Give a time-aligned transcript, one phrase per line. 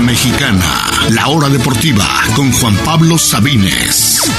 [0.00, 2.04] Mexicana, la hora deportiva
[2.34, 4.30] con Juan Pablo Sabines.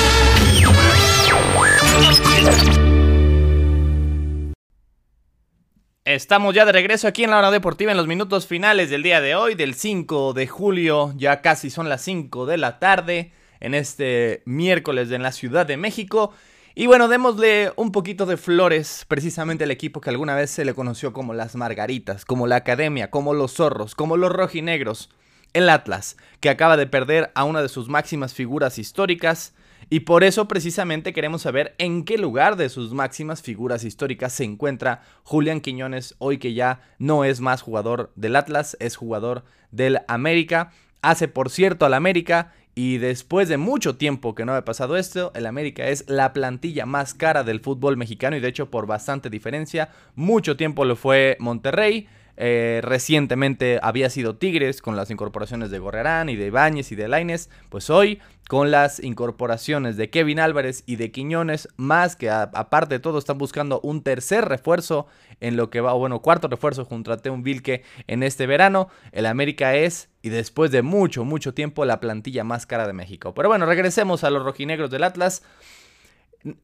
[6.03, 9.21] Estamos ya de regreso aquí en la hora deportiva en los minutos finales del día
[9.21, 13.73] de hoy, del 5 de julio, ya casi son las 5 de la tarde, en
[13.75, 16.33] este miércoles en la Ciudad de México.
[16.73, 20.73] Y bueno, démosle un poquito de flores precisamente al equipo que alguna vez se le
[20.73, 25.09] conoció como las Margaritas, como la Academia, como los Zorros, como los Rojinegros.
[25.53, 29.53] El Atlas, que acaba de perder a una de sus máximas figuras históricas,
[29.89, 34.45] y por eso precisamente queremos saber en qué lugar de sus máximas figuras históricas se
[34.45, 39.99] encuentra Julián Quiñones, hoy que ya no es más jugador del Atlas, es jugador del
[40.07, 40.71] América.
[41.01, 45.33] Hace por cierto al América y después de mucho tiempo que no había pasado esto,
[45.35, 49.29] el América es la plantilla más cara del fútbol mexicano y de hecho por bastante
[49.29, 49.89] diferencia.
[50.15, 52.07] Mucho tiempo lo fue Monterrey.
[52.37, 57.07] Eh, recientemente había sido Tigres con las incorporaciones de Gorrerán y de Ibáñez y de
[57.07, 57.49] Laines.
[57.69, 62.99] Pues hoy, con las incorporaciones de Kevin Álvarez y de Quiñones, más que aparte de
[62.99, 65.07] todo, están buscando un tercer refuerzo
[65.39, 68.89] en lo que va, bueno, cuarto refuerzo junto a Teun Vilke en este verano.
[69.11, 73.33] El América es, y después de mucho, mucho tiempo, la plantilla más cara de México.
[73.33, 75.43] Pero bueno, regresemos a los rojinegros del Atlas.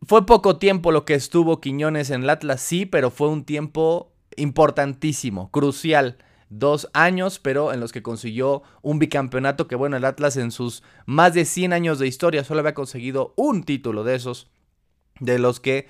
[0.05, 4.11] Fue poco tiempo lo que estuvo Quiñones en el Atlas, sí, pero fue un tiempo
[4.38, 6.17] importantísimo, crucial.
[6.49, 10.81] Dos años, pero en los que consiguió un bicampeonato que, bueno, el Atlas en sus
[11.05, 14.49] más de 100 años de historia solo había conseguido un título de esos
[15.19, 15.88] de los que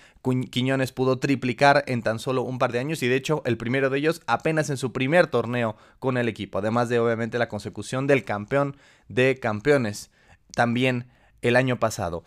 [0.49, 3.89] Quiñones pudo triplicar en tan solo un par de años y de hecho el primero
[3.89, 8.07] de ellos apenas en su primer torneo con el equipo, además de obviamente la consecución
[8.07, 10.11] del campeón de campeones
[10.53, 11.07] también
[11.41, 12.23] el año pasado.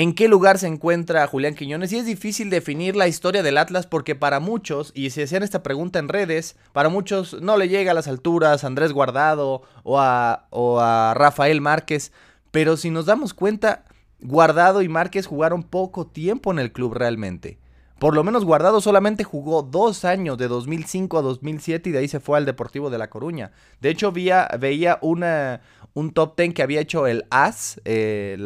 [0.00, 1.92] ¿En qué lugar se encuentra Julián Quiñones?
[1.92, 5.62] Y es difícil definir la historia del Atlas porque para muchos, y se hacían esta
[5.62, 10.00] pregunta en redes, para muchos no le llega a las alturas a Andrés Guardado o
[10.00, 12.12] a, o a Rafael Márquez,
[12.50, 13.84] pero si nos damos cuenta,
[14.20, 17.58] Guardado y Márquez jugaron poco tiempo en el club realmente.
[18.00, 22.08] Por lo menos Guardado solamente jugó dos años, de 2005 a 2007, y de ahí
[22.08, 23.52] se fue al Deportivo de La Coruña.
[23.82, 25.60] De hecho, veía una,
[25.92, 28.38] un top ten que había hecho el AS, eh,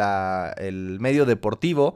[0.57, 1.95] el medio deportivo,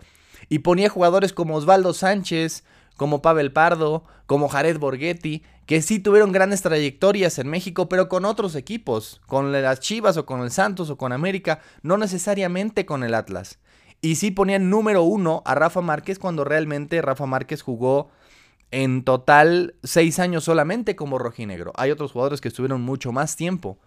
[0.48, 2.62] y ponía jugadores como Osvaldo Sánchez,
[2.96, 8.24] como Pavel Pardo, como Jared Borghetti, que sí tuvieron grandes trayectorias en México, pero con
[8.24, 13.02] otros equipos, con las Chivas o con el Santos o con América, no necesariamente con
[13.02, 13.58] el Atlas.
[14.00, 18.10] Y sí ponían número uno a Rafa Márquez cuando realmente Rafa Márquez jugó
[18.70, 21.72] en total seis años solamente como rojinegro.
[21.76, 23.78] Hay otros jugadores que estuvieron mucho más tiempo.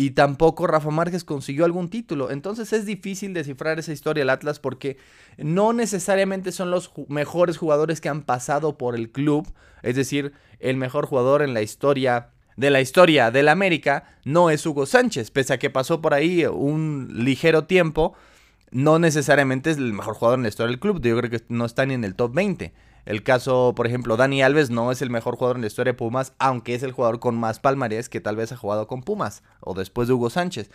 [0.00, 2.30] Y tampoco Rafa Márquez consiguió algún título.
[2.30, 4.96] Entonces es difícil descifrar esa historia del Atlas porque
[5.38, 9.52] no necesariamente son los mejores jugadores que han pasado por el club.
[9.82, 14.64] Es decir, el mejor jugador en la historia de la historia del América no es
[14.64, 15.32] Hugo Sánchez.
[15.32, 18.14] Pese a que pasó por ahí un ligero tiempo,
[18.70, 21.00] no necesariamente es el mejor jugador en la historia del club.
[21.00, 22.72] Yo creo que no está ni en el top 20.
[23.06, 25.98] El caso, por ejemplo, Dani Alves no es el mejor jugador en la historia de
[25.98, 29.42] Pumas, aunque es el jugador con más palmarés que tal vez ha jugado con Pumas
[29.60, 30.70] o después de Hugo Sánchez.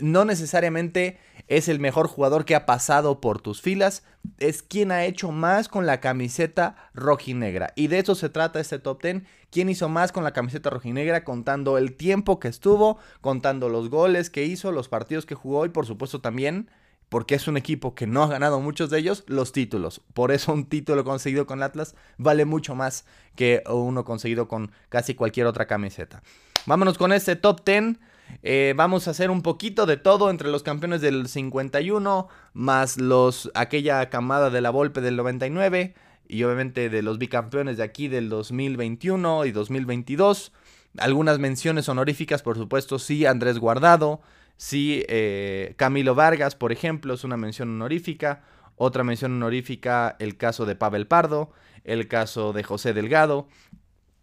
[0.00, 4.02] No necesariamente es el mejor jugador que ha pasado por tus filas,
[4.38, 7.72] es quien ha hecho más con la camiseta rojinegra.
[7.74, 9.22] Y de eso se trata este top 10.
[9.50, 11.24] ¿Quién hizo más con la camiseta rojinegra?
[11.24, 15.70] Contando el tiempo que estuvo, contando los goles que hizo, los partidos que jugó y
[15.70, 16.68] por supuesto también
[17.08, 20.02] porque es un equipo que no ha ganado muchos de ellos, los títulos.
[20.14, 23.04] Por eso un título conseguido con Atlas vale mucho más
[23.34, 26.22] que uno conseguido con casi cualquier otra camiseta.
[26.66, 27.96] Vámonos con este top 10.
[28.42, 33.50] Eh, vamos a hacer un poquito de todo entre los campeones del 51, más los
[33.54, 35.94] aquella camada de la Volpe del 99
[36.28, 40.52] y obviamente de los bicampeones de aquí del 2021 y 2022.
[40.98, 44.20] Algunas menciones honoríficas, por supuesto, sí, Andrés Guardado,
[44.58, 48.42] Sí, eh, Camilo Vargas, por ejemplo, es una mención honorífica.
[48.74, 51.52] Otra mención honorífica, el caso de Pavel Pardo,
[51.84, 53.46] el caso de José Delgado.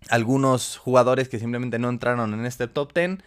[0.09, 3.19] Algunos jugadores que simplemente no entraron en este top 10,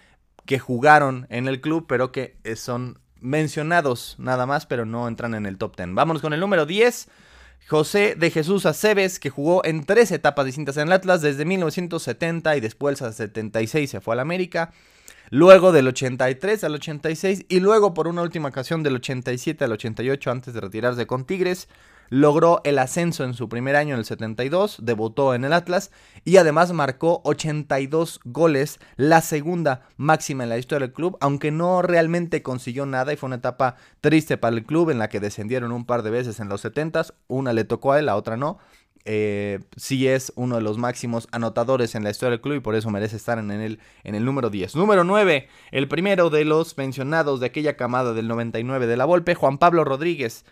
[0.45, 5.35] que jugaron en el club, pero que eh, son mencionados nada más, pero no entran
[5.35, 5.95] en el top 10.
[5.95, 7.09] Vámonos con el número 10.
[7.69, 12.55] José de Jesús Aceves, que jugó en tres etapas distintas en el Atlas, desde 1970
[12.55, 14.73] y después a 76 se fue al América
[15.31, 20.31] luego del 83 al 86 y luego por una última ocasión del 87 al 88
[20.31, 21.69] antes de retirarse con Tigres.
[22.11, 25.91] Logró el ascenso en su primer año en el 72, debutó en el Atlas
[26.25, 31.83] y además marcó 82 goles, la segunda máxima en la historia del club, aunque no
[31.83, 35.71] realmente consiguió nada y fue una etapa triste para el club en la que descendieron
[35.71, 38.59] un par de veces en los 70s, una le tocó a él, la otra no,
[39.05, 42.75] eh, sí es uno de los máximos anotadores en la historia del club y por
[42.75, 44.77] eso merece estar en el, en el número 10.
[44.77, 49.35] Número 9, el primero de los mencionados de aquella camada del 99 de la Volpe,
[49.35, 50.45] Juan Pablo Rodríguez.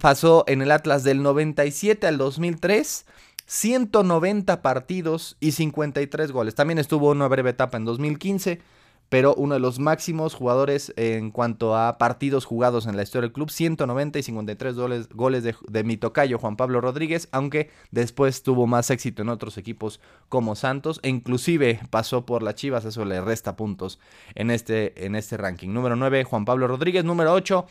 [0.00, 3.06] Pasó en el Atlas del 97 al 2003.
[3.48, 6.56] 190 partidos y 53 goles.
[6.56, 8.60] También estuvo una breve etapa en 2015
[9.08, 13.32] pero uno de los máximos jugadores en cuanto a partidos jugados en la historia del
[13.32, 18.42] club, 190 y 53 goles, goles de, de mi tocayo Juan Pablo Rodríguez, aunque después
[18.42, 23.04] tuvo más éxito en otros equipos como Santos, e inclusive pasó por las Chivas, eso
[23.04, 24.00] le resta puntos
[24.34, 25.68] en este, en este ranking.
[25.68, 27.66] Número 9, Juan Pablo Rodríguez, número 8,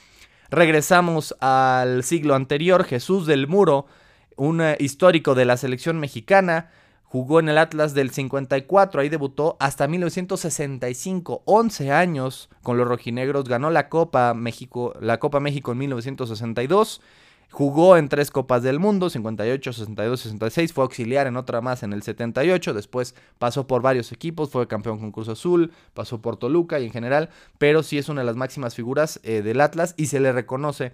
[0.50, 3.88] regresamos al siglo anterior, Jesús del Muro,
[4.38, 6.72] un eh, histórico de la selección mexicana,
[7.06, 13.46] Jugó en el Atlas del 54, ahí debutó hasta 1965, 11 años con los rojinegros,
[13.46, 17.02] ganó la Copa México, la Copa México en 1962.
[17.52, 21.94] Jugó en tres Copas del Mundo, 58, 62, 66, fue auxiliar en otra más en
[21.94, 26.80] el 78, después pasó por varios equipos, fue campeón con Cruz Azul, pasó por Toluca
[26.80, 30.08] y en general, pero sí es una de las máximas figuras eh, del Atlas y
[30.08, 30.92] se le reconoce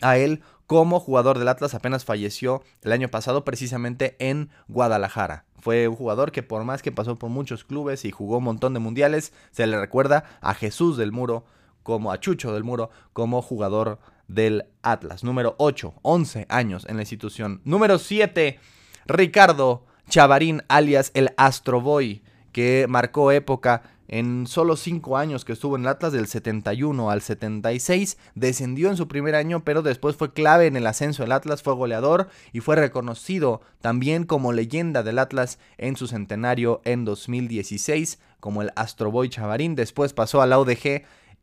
[0.00, 5.44] a él como jugador del Atlas apenas falleció el año pasado precisamente en Guadalajara.
[5.58, 8.74] Fue un jugador que por más que pasó por muchos clubes y jugó un montón
[8.74, 11.44] de mundiales, se le recuerda a Jesús del Muro
[11.82, 15.24] como a Chucho del Muro como jugador del Atlas.
[15.24, 17.60] Número 8, 11 años en la institución.
[17.64, 18.58] Número 7,
[19.06, 22.22] Ricardo Chavarín alias el Astro Boy,
[22.52, 23.82] que marcó época
[24.14, 28.96] en solo 5 años que estuvo en el Atlas, del 71 al 76, descendió en
[28.96, 32.60] su primer año, pero después fue clave en el ascenso del Atlas, fue goleador y
[32.60, 39.28] fue reconocido también como leyenda del Atlas en su centenario en 2016, como el Astroboy
[39.28, 39.74] Chavarín.
[39.74, 40.64] Después pasó a la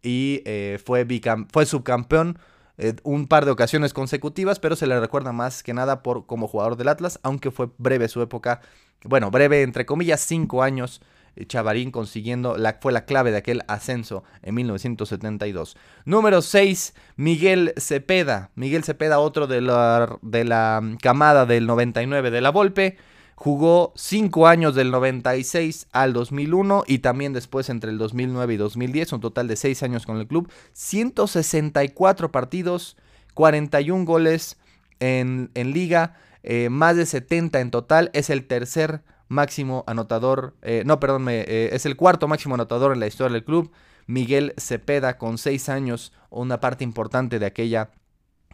[0.02, 1.06] y eh, fue,
[1.52, 2.40] fue subcampeón
[2.78, 6.48] eh, un par de ocasiones consecutivas, pero se le recuerda más que nada por como
[6.48, 8.62] jugador del Atlas, aunque fue breve su época,
[9.04, 11.02] bueno, breve entre comillas, 5 años
[11.48, 15.78] Chavarín consiguiendo, fue la clave de aquel ascenso en 1972.
[16.06, 18.52] Número 6, Miguel Cepeda.
[18.56, 22.98] Miguel Cepeda, otro de la, de la camada del 99 de la Volpe.
[23.36, 29.14] Jugó 5 años del 96 al 2001 y también después entre el 2009 y 2010,
[29.14, 30.52] un total de 6 años con el club.
[30.74, 32.98] 164 partidos,
[33.34, 34.58] 41 goles
[35.00, 38.12] en, en liga, eh, más de 70 en total.
[38.14, 39.02] Es el tercer
[39.32, 43.46] máximo anotador, eh, no, perdón, eh, es el cuarto máximo anotador en la historia del
[43.46, 43.72] club.
[44.06, 47.92] Miguel Cepeda con seis años, una parte importante de aquella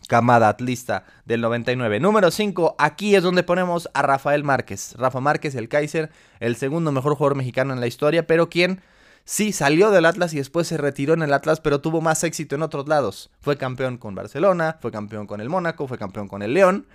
[0.08, 2.00] camada atlista del 99.
[2.00, 4.94] Número 5, aquí es donde ponemos a Rafael Márquez.
[4.98, 8.82] Rafa Márquez, el Kaiser, el segundo mejor jugador mexicano en la historia, pero quien
[9.26, 12.54] sí salió del Atlas y después se retiró en el Atlas, pero tuvo más éxito
[12.54, 13.32] en otros lados.
[13.42, 16.86] Fue campeón con Barcelona, fue campeón con el Mónaco, fue campeón con el León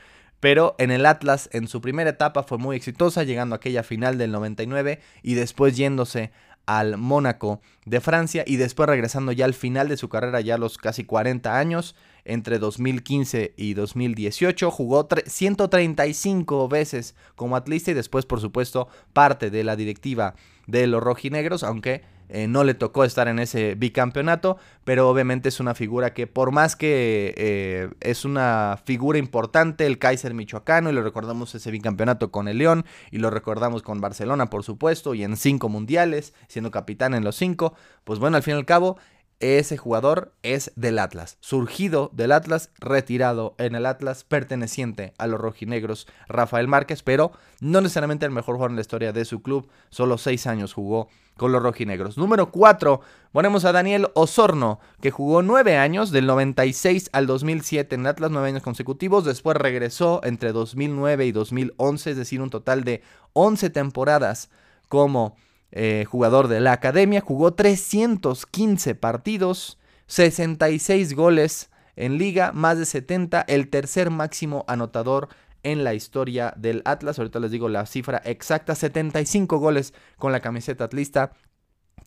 [0.42, 4.18] pero en el Atlas en su primera etapa fue muy exitosa, llegando a aquella final
[4.18, 6.32] del 99 y después yéndose
[6.66, 10.58] al Mónaco de Francia y después regresando ya al final de su carrera, ya a
[10.58, 11.94] los casi 40 años,
[12.24, 14.72] entre 2015 y 2018.
[14.72, 20.34] Jugó 135 veces como atlista y después, por supuesto, parte de la directiva
[20.66, 22.02] de los rojinegros, aunque
[22.34, 26.50] eh, no le tocó estar en ese bicampeonato, pero obviamente es una figura que por
[26.50, 32.30] más que eh, es una figura importante, el Kaiser Michoacano, y lo recordamos ese bicampeonato
[32.30, 36.70] con el León, y lo recordamos con Barcelona, por supuesto, y en cinco mundiales, siendo
[36.70, 38.96] capitán en los cinco, pues bueno, al fin y al cabo,
[39.42, 45.40] ese jugador es del Atlas, surgido del Atlas, retirado en el Atlas, perteneciente a los
[45.40, 49.68] rojinegros, Rafael Márquez, pero no necesariamente el mejor jugador en la historia de su club,
[49.90, 52.16] solo seis años jugó con los rojinegros.
[52.16, 53.00] Número 4,
[53.32, 58.48] ponemos a Daniel Osorno, que jugó nueve años, del 96 al 2007 en Atlas, nueve
[58.48, 64.50] años consecutivos, después regresó entre 2009 y 2011, es decir, un total de 11 temporadas
[64.88, 65.34] como
[65.72, 73.40] eh, jugador de la academia, jugó 315 partidos, 66 goles en liga, más de 70,
[73.48, 75.28] el tercer máximo anotador
[75.62, 77.18] en la historia del Atlas.
[77.18, 81.32] Ahorita les digo la cifra exacta, 75 goles con la camiseta atlista.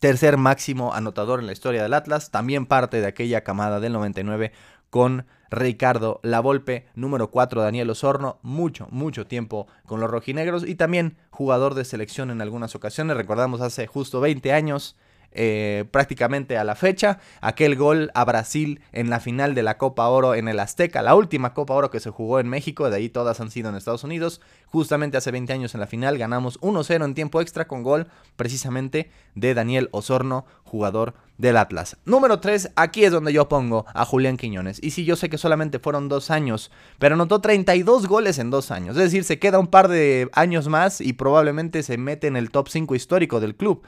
[0.00, 4.52] Tercer máximo anotador en la historia del Atlas, también parte de aquella camada del 99
[4.90, 11.16] con Ricardo Lavolpe, número 4 Daniel Osorno, mucho, mucho tiempo con los rojinegros y también
[11.30, 13.16] jugador de selección en algunas ocasiones.
[13.16, 14.96] Recordamos hace justo 20 años
[15.32, 17.18] eh, prácticamente a la fecha.
[17.40, 21.14] Aquel gol a Brasil en la final de la Copa Oro en el Azteca, la
[21.14, 24.04] última Copa Oro que se jugó en México, de ahí todas han sido en Estados
[24.04, 24.40] Unidos.
[24.66, 29.10] Justamente hace 20 años en la final ganamos 1-0 en tiempo extra con gol precisamente
[29.34, 31.96] de Daniel Osorno, jugador del Atlas.
[32.04, 34.82] Número 3, aquí es donde yo pongo a Julián Quiñones.
[34.82, 38.70] Y sí, yo sé que solamente fueron dos años, pero anotó 32 goles en dos
[38.70, 38.96] años.
[38.96, 42.50] Es decir, se queda un par de años más y probablemente se mete en el
[42.50, 43.82] top 5 histórico del club.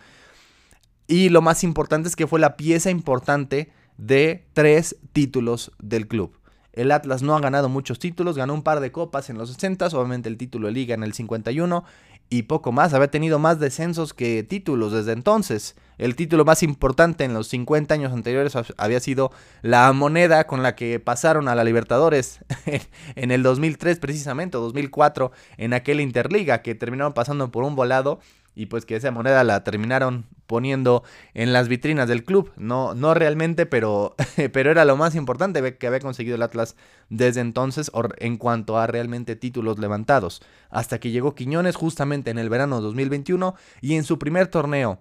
[1.10, 6.38] Y lo más importante es que fue la pieza importante de tres títulos del club.
[6.74, 9.86] El Atlas no ha ganado muchos títulos, ganó un par de copas en los 60,
[9.86, 11.82] obviamente el título de liga en el 51
[12.28, 12.92] y poco más.
[12.92, 15.76] Había tenido más descensos que títulos desde entonces.
[15.96, 20.76] El título más importante en los 50 años anteriores había sido la moneda con la
[20.76, 22.40] que pasaron a la Libertadores
[23.16, 28.20] en el 2003 precisamente, o 2004, en aquel Interliga que terminaron pasando por un volado
[28.58, 32.50] y pues que esa moneda la terminaron poniendo en las vitrinas del club.
[32.56, 34.16] No, no realmente, pero,
[34.52, 36.74] pero era lo más importante que había conseguido el Atlas
[37.08, 37.88] desde entonces
[38.18, 40.42] en cuanto a realmente títulos levantados.
[40.70, 45.00] Hasta que llegó Quiñones justamente en el verano 2021 y en su primer torneo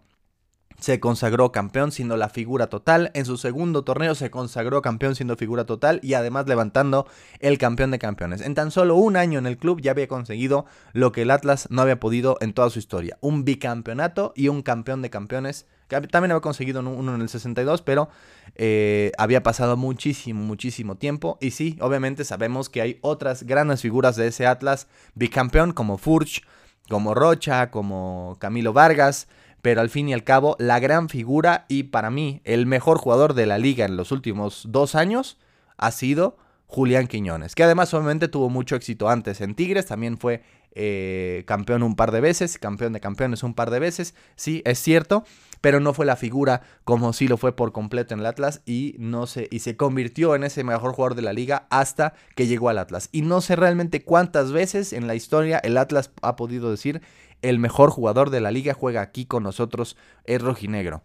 [0.79, 3.12] se consagró campeón siendo la figura total.
[3.13, 7.07] En su segundo torneo se consagró campeón siendo figura total y además levantando
[7.39, 8.41] el campeón de campeones.
[8.41, 11.67] En tan solo un año en el club ya había conseguido lo que el Atlas
[11.72, 13.17] no había podido en toda su historia.
[13.22, 15.65] Un bicampeonato y un campeón de campeones.
[15.88, 18.10] También había conseguido uno en el 62, pero
[18.55, 21.38] eh, había pasado muchísimo, muchísimo tiempo.
[21.41, 26.43] Y sí, obviamente sabemos que hay otras grandes figuras de ese Atlas bicampeón como Furch,
[26.89, 29.27] como Rocha, como Camilo Vargas
[29.61, 33.33] pero al fin y al cabo la gran figura y para mí el mejor jugador
[33.33, 35.37] de la liga en los últimos dos años
[35.77, 36.37] ha sido
[36.67, 41.81] Julián Quiñones, que además obviamente tuvo mucho éxito antes en Tigres, también fue eh, campeón
[41.81, 45.23] un par de veces, campeón de campeones un par de veces, sí, es cierto,
[45.61, 48.95] pero no fue la figura como sí lo fue por completo en el Atlas y
[48.99, 52.69] no se y se convirtió en ese mejor jugador de la liga hasta que llegó
[52.69, 53.09] al Atlas.
[53.11, 57.01] Y no sé realmente cuántas veces en la historia el Atlas ha podido decir
[57.41, 61.03] el mejor jugador de la liga juega aquí con nosotros, es rojinegro.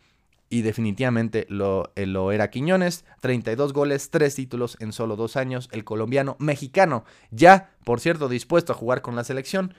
[0.48, 5.68] Y definitivamente lo, eh, lo, era Quiñones, 32 goles, 3 títulos en solo 2 años,
[5.72, 9.74] el colombiano mexicano, ya, por cierto, dispuesto a jugar con la selección,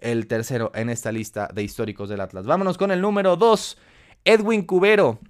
[0.00, 2.46] el tercero en esta lista de históricos del Atlas.
[2.46, 3.78] Vámonos con el número 2,
[4.24, 5.20] Edwin Cubero.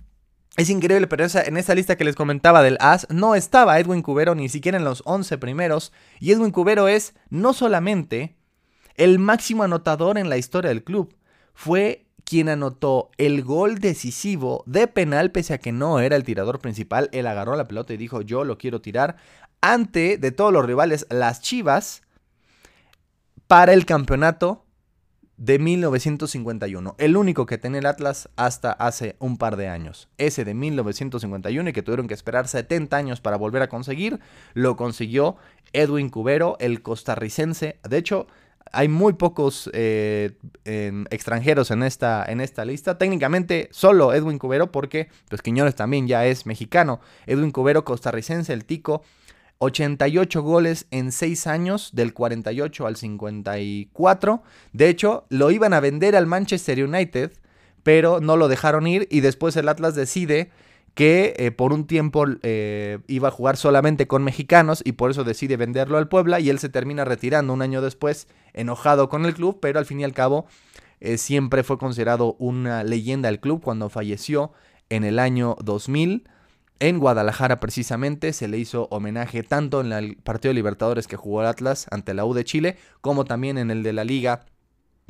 [0.56, 4.34] Es increíble, pero en esa lista que les comentaba del As no estaba Edwin Cubero
[4.34, 5.92] ni siquiera en los 11 primeros.
[6.18, 8.36] Y Edwin Cubero es no solamente
[8.96, 11.14] el máximo anotador en la historia del club.
[11.54, 16.60] Fue quien anotó el gol decisivo de penal, pese a que no era el tirador
[16.60, 17.08] principal.
[17.12, 19.16] Él agarró la pelota y dijo: Yo lo quiero tirar
[19.60, 22.02] ante de todos los rivales, las Chivas,
[23.46, 24.64] para el campeonato
[25.40, 26.94] de 1951.
[26.98, 30.08] El único que tenía el Atlas hasta hace un par de años.
[30.18, 34.20] Ese de 1951 y que tuvieron que esperar 70 años para volver a conseguir,
[34.52, 35.36] lo consiguió
[35.72, 37.80] Edwin Cubero, el costarricense.
[37.88, 38.26] De hecho,
[38.72, 40.32] hay muy pocos eh,
[41.10, 42.98] extranjeros en esta, en esta lista.
[42.98, 47.00] Técnicamente solo Edwin Cubero porque pues Quiñones también ya es mexicano.
[47.26, 49.02] Edwin Cubero costarricense, el tico.
[49.62, 54.42] 88 goles en 6 años, del 48 al 54.
[54.72, 57.32] De hecho, lo iban a vender al Manchester United,
[57.82, 60.50] pero no lo dejaron ir y después el Atlas decide
[60.94, 65.24] que eh, por un tiempo eh, iba a jugar solamente con mexicanos y por eso
[65.24, 69.34] decide venderlo al Puebla y él se termina retirando un año después enojado con el
[69.34, 70.46] club, pero al fin y al cabo
[71.00, 74.52] eh, siempre fue considerado una leyenda del club cuando falleció
[74.88, 76.28] en el año 2000.
[76.80, 81.42] En Guadalajara precisamente se le hizo homenaje tanto en el partido de Libertadores que jugó
[81.42, 84.46] el Atlas ante la U de Chile como también en el de la Liga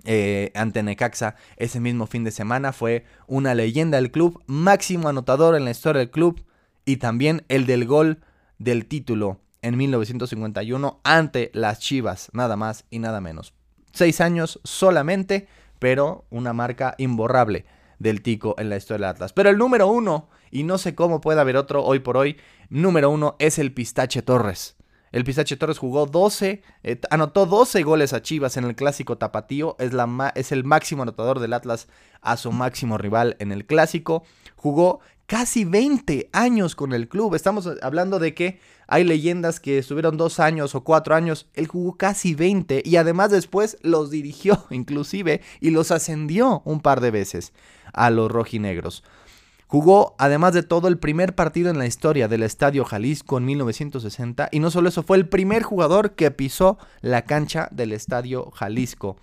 [0.04, 2.73] eh, ante Necaxa ese mismo fin de semana.
[2.73, 6.45] Fue una leyenda del club, máximo anotador en la historia del club
[6.85, 8.21] y también el del gol
[8.59, 13.54] del título en 1951 ante las Chivas, nada más y nada menos.
[13.92, 17.66] Seis años solamente, pero una marca imborrable
[17.99, 19.33] del Tico en la historia del Atlas.
[19.33, 22.38] Pero el número uno, y no sé cómo puede haber otro hoy por hoy,
[22.69, 24.76] número uno es el Pistache Torres.
[25.12, 29.74] El Pistache Torres jugó 12, eh, anotó 12 goles a Chivas en el clásico tapatío,
[29.80, 31.88] es, la es el máximo anotador del Atlas
[32.20, 34.22] a su máximo rival en el clásico.
[34.54, 37.34] Jugó casi 20 años con el club.
[37.34, 41.48] Estamos hablando de que hay leyendas que estuvieron dos años o cuatro años.
[41.54, 47.00] Él jugó casi 20 y además después los dirigió inclusive y los ascendió un par
[47.00, 47.52] de veces
[47.92, 49.04] a los rojinegros.
[49.70, 54.48] Jugó, además de todo, el primer partido en la historia del Estadio Jalisco en 1960
[54.50, 59.16] y no solo eso, fue el primer jugador que pisó la cancha del Estadio Jalisco,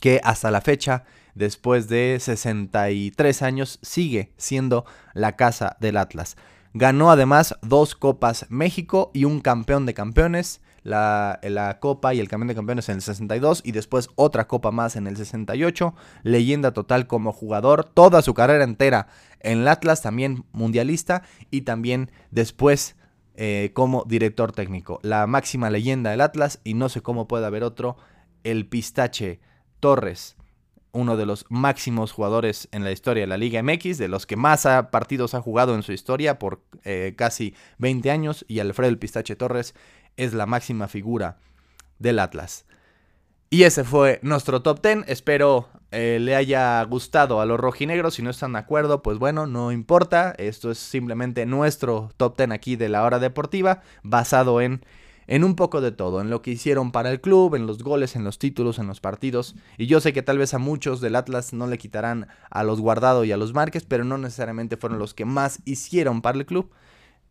[0.00, 1.04] que hasta la fecha
[1.34, 6.36] después de 63 años, sigue siendo la casa del Atlas.
[6.74, 10.60] Ganó además dos Copas México y un campeón de campeones.
[10.84, 14.70] La, la, Copa y el campeón de campeones en el 62 y después otra Copa
[14.70, 15.94] más en el 68.
[16.22, 19.08] Leyenda total como jugador, toda su carrera entera
[19.40, 22.96] en el Atlas, también mundialista y también después
[23.36, 25.00] eh, como director técnico.
[25.02, 27.96] La máxima leyenda del Atlas y no sé cómo puede haber otro,
[28.44, 29.40] el Pistache
[29.80, 30.36] Torres
[30.94, 34.36] uno de los máximos jugadores en la historia de la Liga MX, de los que
[34.36, 39.36] más partidos ha jugado en su historia por eh, casi 20 años, y Alfredo Pistache
[39.36, 39.74] Torres
[40.16, 41.38] es la máxima figura
[41.98, 42.66] del Atlas.
[43.50, 45.04] Y ese fue nuestro top 10.
[45.06, 48.14] Espero eh, le haya gustado a los rojinegros.
[48.14, 50.34] Si no están de acuerdo, pues bueno, no importa.
[50.38, 54.84] Esto es simplemente nuestro top 10 aquí de la hora deportiva, basado en
[55.26, 58.16] en un poco de todo, en lo que hicieron para el club, en los goles,
[58.16, 59.54] en los títulos, en los partidos.
[59.78, 62.80] Y yo sé que tal vez a muchos del Atlas no le quitarán a los
[62.80, 66.46] Guardado y a los Márquez, pero no necesariamente fueron los que más hicieron para el
[66.46, 66.70] club.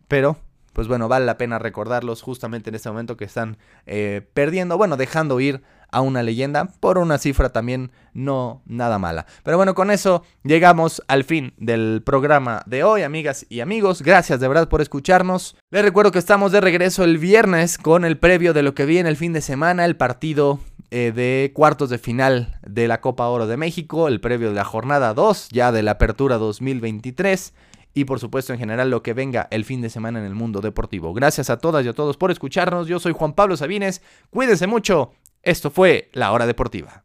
[0.08, 0.38] Pero
[0.74, 4.98] pues bueno, vale la pena recordarlos justamente en este momento que están eh, perdiendo, bueno,
[4.98, 5.62] dejando ir
[5.94, 9.28] a una leyenda por una cifra también no nada mala.
[9.44, 14.02] Pero bueno, con eso llegamos al fin del programa de hoy, amigas y amigos.
[14.02, 15.56] Gracias de verdad por escucharnos.
[15.70, 19.10] Les recuerdo que estamos de regreso el viernes con el previo de lo que viene
[19.10, 23.46] el fin de semana, el partido eh, de cuartos de final de la Copa Oro
[23.46, 27.54] de México, el previo de la jornada 2 ya de la apertura 2023
[27.94, 30.62] y por supuesto en general lo que venga el fin de semana en el mundo
[30.62, 31.14] deportivo.
[31.14, 32.88] Gracias a todas y a todos por escucharnos.
[32.88, 34.02] Yo soy Juan Pablo Sabines.
[34.30, 35.12] Cuídense mucho.
[35.42, 37.03] Esto fue La Hora Deportiva.